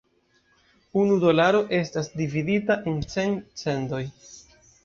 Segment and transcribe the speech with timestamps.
[1.01, 4.05] Unu dolaro estas dividita en cent "cendoj".